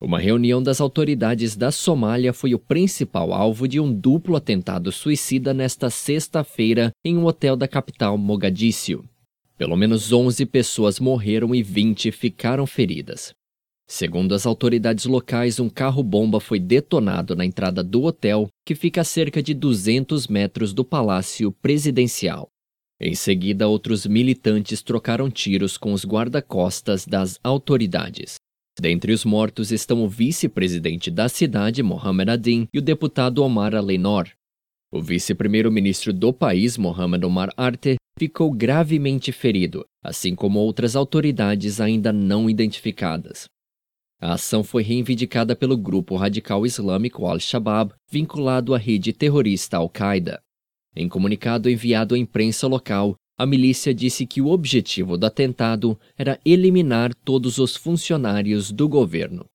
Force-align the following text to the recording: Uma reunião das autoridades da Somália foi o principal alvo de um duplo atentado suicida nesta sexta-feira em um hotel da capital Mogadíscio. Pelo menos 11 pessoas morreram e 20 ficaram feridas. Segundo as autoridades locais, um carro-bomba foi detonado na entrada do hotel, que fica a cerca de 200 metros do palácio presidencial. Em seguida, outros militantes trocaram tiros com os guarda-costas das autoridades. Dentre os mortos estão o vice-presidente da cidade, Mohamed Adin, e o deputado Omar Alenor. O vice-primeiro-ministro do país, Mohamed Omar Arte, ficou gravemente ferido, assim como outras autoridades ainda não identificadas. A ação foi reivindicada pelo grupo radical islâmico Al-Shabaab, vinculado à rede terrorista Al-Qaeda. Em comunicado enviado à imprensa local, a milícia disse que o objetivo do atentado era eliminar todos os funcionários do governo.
Uma 0.00 0.20
reunião 0.20 0.62
das 0.62 0.80
autoridades 0.80 1.56
da 1.56 1.72
Somália 1.72 2.32
foi 2.32 2.54
o 2.54 2.58
principal 2.58 3.34
alvo 3.34 3.66
de 3.66 3.80
um 3.80 3.92
duplo 3.92 4.36
atentado 4.36 4.92
suicida 4.92 5.52
nesta 5.52 5.90
sexta-feira 5.90 6.92
em 7.04 7.16
um 7.16 7.24
hotel 7.24 7.56
da 7.56 7.66
capital 7.66 8.16
Mogadíscio. 8.16 9.04
Pelo 9.56 9.76
menos 9.76 10.12
11 10.12 10.46
pessoas 10.46 11.00
morreram 11.00 11.52
e 11.52 11.64
20 11.64 12.12
ficaram 12.12 12.64
feridas. 12.64 13.34
Segundo 13.88 14.36
as 14.36 14.46
autoridades 14.46 15.04
locais, 15.04 15.58
um 15.58 15.68
carro-bomba 15.68 16.38
foi 16.38 16.60
detonado 16.60 17.34
na 17.34 17.44
entrada 17.44 17.82
do 17.82 18.04
hotel, 18.04 18.46
que 18.64 18.76
fica 18.76 19.00
a 19.00 19.04
cerca 19.04 19.42
de 19.42 19.52
200 19.52 20.28
metros 20.28 20.72
do 20.72 20.84
palácio 20.84 21.50
presidencial. 21.50 22.48
Em 23.00 23.16
seguida, 23.16 23.66
outros 23.66 24.06
militantes 24.06 24.80
trocaram 24.80 25.28
tiros 25.28 25.76
com 25.76 25.92
os 25.92 26.04
guarda-costas 26.04 27.04
das 27.04 27.40
autoridades. 27.42 28.36
Dentre 28.80 29.12
os 29.12 29.24
mortos 29.24 29.72
estão 29.72 30.04
o 30.04 30.08
vice-presidente 30.08 31.10
da 31.10 31.28
cidade, 31.28 31.82
Mohamed 31.82 32.30
Adin, 32.30 32.68
e 32.72 32.78
o 32.78 32.82
deputado 32.82 33.42
Omar 33.42 33.74
Alenor. 33.74 34.28
O 34.92 35.02
vice-primeiro-ministro 35.02 36.12
do 36.12 36.32
país, 36.32 36.78
Mohamed 36.78 37.26
Omar 37.26 37.52
Arte, 37.56 37.96
ficou 38.18 38.52
gravemente 38.52 39.32
ferido, 39.32 39.84
assim 40.02 40.34
como 40.34 40.60
outras 40.60 40.94
autoridades 40.94 41.80
ainda 41.80 42.12
não 42.12 42.48
identificadas. 42.48 43.46
A 44.20 44.32
ação 44.34 44.64
foi 44.64 44.82
reivindicada 44.82 45.54
pelo 45.54 45.76
grupo 45.76 46.16
radical 46.16 46.64
islâmico 46.64 47.26
Al-Shabaab, 47.26 47.92
vinculado 48.10 48.74
à 48.74 48.78
rede 48.78 49.12
terrorista 49.12 49.76
Al-Qaeda. 49.76 50.40
Em 50.96 51.08
comunicado 51.08 51.68
enviado 51.68 52.14
à 52.14 52.18
imprensa 52.18 52.66
local, 52.66 53.14
a 53.38 53.46
milícia 53.46 53.94
disse 53.94 54.26
que 54.26 54.42
o 54.42 54.48
objetivo 54.48 55.16
do 55.16 55.24
atentado 55.24 55.98
era 56.18 56.40
eliminar 56.44 57.14
todos 57.24 57.58
os 57.58 57.76
funcionários 57.76 58.72
do 58.72 58.88
governo. 58.88 59.46